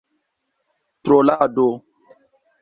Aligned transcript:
trolado 1.03 1.67